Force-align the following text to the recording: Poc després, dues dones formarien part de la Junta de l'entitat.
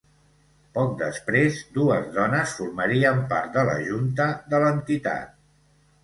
Poc 0.75 0.93
després, 0.99 1.57
dues 1.75 2.07
dones 2.15 2.53
formarien 2.61 3.19
part 3.33 3.53
de 3.59 3.65
la 3.67 3.75
Junta 3.89 4.27
de 4.55 4.63
l'entitat. 4.65 5.37